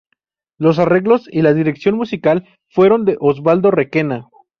Los 0.57 0.79
arreglos 0.79 1.29
y 1.31 1.43
la 1.43 1.53
dirección 1.53 1.95
musical 1.95 2.47
fueron 2.69 3.05
de 3.05 3.17
Osvaldo 3.19 3.69
Requena. 3.69 4.27